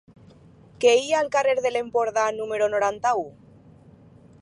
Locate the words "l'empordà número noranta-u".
1.75-3.27